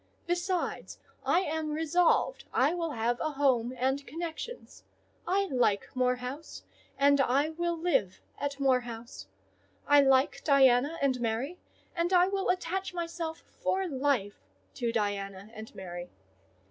[0.25, 4.83] Besides, I am resolved I will have a home and connections.
[5.27, 6.63] I like Moor House,
[6.97, 9.27] and I will live at Moor House;
[9.85, 11.59] I like Diana and Mary,
[11.95, 14.39] and I will attach myself for life
[14.73, 16.09] to Diana and Mary.